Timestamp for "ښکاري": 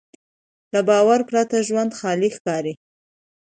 2.37-2.73